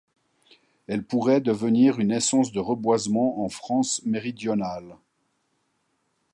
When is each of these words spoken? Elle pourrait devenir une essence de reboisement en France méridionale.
Elle 0.87 1.03
pourrait 1.05 1.41
devenir 1.41 1.99
une 1.99 2.09
essence 2.09 2.51
de 2.51 2.59
reboisement 2.59 3.45
en 3.45 3.49
France 3.49 4.03
méridionale. 4.03 4.97